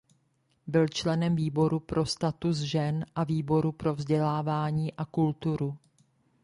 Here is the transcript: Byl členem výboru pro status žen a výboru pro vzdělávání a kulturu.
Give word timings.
Byl 0.67 0.87
členem 0.87 1.35
výboru 1.35 1.79
pro 1.79 2.05
status 2.05 2.57
žen 2.57 3.05
a 3.15 3.23
výboru 3.23 3.71
pro 3.71 3.93
vzdělávání 3.95 4.93
a 4.93 5.05
kulturu. 5.05 5.77